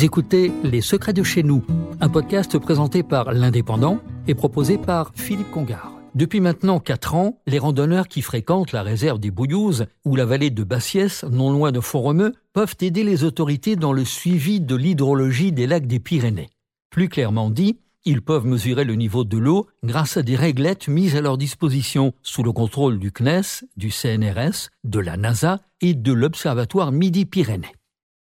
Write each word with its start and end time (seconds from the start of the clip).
Écoutez 0.00 0.52
Les 0.62 0.80
Secrets 0.80 1.12
de 1.12 1.24
chez 1.24 1.42
nous, 1.42 1.64
un 2.00 2.08
podcast 2.08 2.56
présenté 2.58 3.02
par 3.02 3.32
l'Indépendant 3.32 3.98
et 4.28 4.34
proposé 4.34 4.78
par 4.78 5.10
Philippe 5.16 5.50
Congar. 5.50 5.92
Depuis 6.14 6.40
maintenant 6.40 6.78
4 6.78 7.14
ans, 7.16 7.40
les 7.46 7.58
randonneurs 7.58 8.06
qui 8.06 8.22
fréquentent 8.22 8.70
la 8.70 8.82
réserve 8.82 9.18
des 9.18 9.32
Bouillouzes 9.32 9.86
ou 10.04 10.14
la 10.14 10.24
vallée 10.24 10.50
de 10.50 10.62
Bassiès, 10.62 11.24
non 11.24 11.50
loin 11.50 11.72
de 11.72 11.80
Font-Romeu, 11.80 12.32
peuvent 12.52 12.76
aider 12.80 13.02
les 13.02 13.24
autorités 13.24 13.74
dans 13.74 13.92
le 13.92 14.04
suivi 14.04 14.60
de 14.60 14.76
l'hydrologie 14.76 15.50
des 15.50 15.66
lacs 15.66 15.86
des 15.86 16.00
Pyrénées. 16.00 16.50
Plus 16.90 17.08
clairement 17.08 17.50
dit, 17.50 17.78
ils 18.04 18.22
peuvent 18.22 18.46
mesurer 18.46 18.84
le 18.84 18.94
niveau 18.94 19.24
de 19.24 19.36
l'eau 19.36 19.66
grâce 19.82 20.16
à 20.16 20.22
des 20.22 20.36
réglettes 20.36 20.86
mises 20.86 21.16
à 21.16 21.20
leur 21.20 21.36
disposition 21.36 22.14
sous 22.22 22.44
le 22.44 22.52
contrôle 22.52 23.00
du 23.00 23.10
CNES, 23.10 23.66
du 23.76 23.90
CNRS, 23.90 24.70
de 24.84 25.00
la 25.00 25.16
NASA 25.16 25.60
et 25.80 25.94
de 25.94 26.12
l'Observatoire 26.12 26.92
Midi-Pyrénées. 26.92 27.72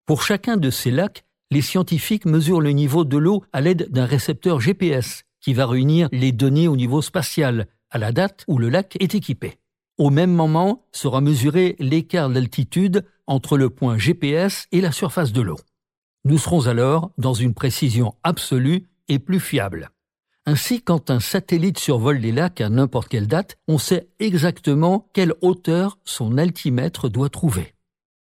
Pour 0.06 0.24
chacun 0.24 0.56
de 0.56 0.70
ces 0.70 0.90
lacs, 0.90 1.26
les 1.52 1.62
scientifiques 1.62 2.26
mesurent 2.26 2.62
le 2.62 2.72
niveau 2.72 3.06
de 3.06 3.18
l'eau 3.18 3.44
à 3.54 3.62
l'aide 3.62 3.88
d'un 3.90 4.06
récepteur 4.06 4.60
GPS 4.60 5.24
qui 5.40 5.54
va 5.54 5.66
réunir 5.66 6.10
les 6.12 6.32
données 6.32 6.68
au 6.68 6.76
niveau 6.76 7.02
spatial 7.02 7.68
à 7.90 7.98
la 7.98 8.12
date 8.12 8.44
où 8.48 8.58
le 8.58 8.70
lac 8.70 8.98
est 9.00 9.16
équipé. 9.16 9.60
Au 9.98 10.10
même 10.10 10.34
moment 10.34 10.86
sera 10.92 11.22
mesuré 11.22 11.76
l'écart 11.80 12.30
d'altitude 12.30 13.06
entre 13.26 13.58
le 13.58 13.70
point 13.70 13.98
GPS 13.98 14.68
et 14.72 14.82
la 14.82 14.92
surface 14.92 15.32
de 15.32 15.42
l'eau. 15.42 15.58
Nous 16.26 16.38
serons 16.38 16.68
alors 16.68 17.12
dans 17.18 17.34
une 17.34 17.54
précision 17.54 18.14
absolue 18.24 18.88
et 19.08 19.20
plus 19.20 19.40
fiable. 19.40 19.90
Ainsi, 20.46 20.82
quand 20.82 21.10
un 21.10 21.20
satellite 21.20 21.80
survole 21.80 22.18
les 22.18 22.32
lacs 22.32 22.62
à 22.62 22.70
n'importe 22.70 23.10
quelle 23.10 23.28
date, 23.28 23.58
on 23.68 23.78
sait 23.78 24.08
exactement 24.20 25.10
quelle 25.14 25.34
hauteur 25.42 25.98
son 26.06 26.38
altimètre 26.38 27.10
doit 27.10 27.30
trouver. 27.30 27.74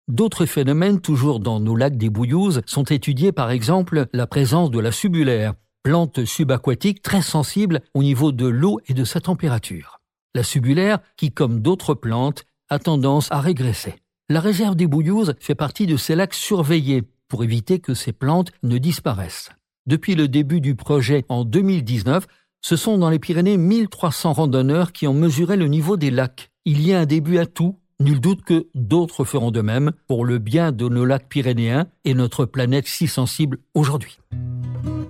D'autres 0.10 0.46
phénomènes, 0.46 1.00
toujours 1.00 1.40
dans 1.40 1.62
nos 1.62 1.78
lacs 1.78 1.98
des 1.98 2.10
Bouillouzes, 2.10 2.62
sont 2.66 2.84
étudiés 2.84 3.32
par 3.32 3.52
exemple 3.52 4.08
la 4.12 4.28
présence 4.28 4.70
de 4.70 4.80
la 4.80 4.92
subulaire, 4.92 5.54
plante 5.82 6.26
subaquatique 6.26 7.02
très 7.02 7.22
sensible 7.22 7.82
au 7.94 8.04
niveau 8.04 8.34
de 8.34 8.46
l'eau 8.46 8.82
et 8.88 8.94
de 8.94 9.06
sa 9.06 9.22
température. 9.22 10.02
La 10.36 10.44
subulaire, 10.44 11.00
qui 11.16 11.32
comme 11.32 11.62
d'autres 11.62 11.94
plantes, 11.94 12.44
a 12.70 12.80
tendance 12.80 13.32
à 13.32 13.40
régresser. 13.40 13.96
La 14.30 14.42
réserve 14.42 14.76
des 14.76 14.88
Bouillouzes 14.88 15.36
fait 15.40 15.56
partie 15.56 15.88
de 15.88 15.96
ces 15.96 16.16
lacs 16.16 16.34
surveillés 16.34 17.04
pour 17.30 17.46
éviter 17.46 17.80
que 17.80 17.94
ces 17.94 18.12
plantes 18.12 18.52
ne 18.62 18.78
disparaissent. 18.78 19.52
Depuis 19.86 20.16
le 20.16 20.28
début 20.28 20.60
du 20.60 20.76
projet 20.76 21.24
en 21.30 21.46
2019, 21.46 22.28
ce 22.62 22.76
sont 22.76 22.98
dans 22.98 23.10
les 23.10 23.20
Pyrénées 23.20 23.58
1300 23.58 24.34
randonneurs 24.34 24.92
qui 24.92 25.08
ont 25.08 25.14
mesuré 25.14 25.56
le 25.56 25.68
niveau 25.68 25.96
des 25.96 26.12
lacs. 26.12 26.52
Il 26.66 26.86
y 26.86 26.94
a 26.94 27.00
un 27.00 27.06
début 27.06 27.38
à 27.38 27.46
tout, 27.46 27.78
nul 28.00 28.20
doute 28.20 28.44
que 28.44 28.68
d'autres 28.76 29.26
feront 29.26 29.52
de 29.52 29.62
même 29.62 29.92
pour 30.08 30.26
le 30.26 30.38
bien 30.38 30.72
de 30.72 30.88
nos 30.88 31.06
lacs 31.06 31.28
pyrénéens 31.30 31.88
et 32.06 32.14
notre 32.14 32.46
planète 32.46 32.88
si 32.88 33.08
sensible 33.08 33.60
aujourd'hui. 33.74 34.20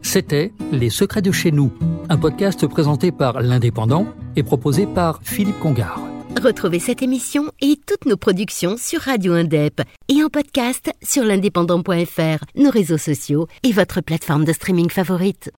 C'était 0.01 0.53
Les 0.71 0.89
Secrets 0.89 1.21
de 1.21 1.31
chez 1.31 1.51
nous, 1.51 1.71
un 2.09 2.17
podcast 2.17 2.67
présenté 2.67 3.11
par 3.11 3.41
l'Indépendant 3.41 4.07
et 4.35 4.43
proposé 4.43 4.85
par 4.85 5.19
Philippe 5.23 5.59
Congar. 5.59 5.99
Retrouvez 6.41 6.79
cette 6.79 7.01
émission 7.01 7.51
et 7.61 7.79
toutes 7.87 8.05
nos 8.05 8.17
productions 8.17 8.75
sur 8.77 9.01
Radio 9.01 9.33
Indep 9.33 9.81
et 10.09 10.23
en 10.23 10.29
podcast 10.29 10.91
sur 11.01 11.23
l'indépendant.fr, 11.23 12.43
nos 12.55 12.69
réseaux 12.69 12.97
sociaux 12.97 13.47
et 13.63 13.71
votre 13.71 14.01
plateforme 14.01 14.43
de 14.43 14.51
streaming 14.51 14.89
favorite. 14.89 15.51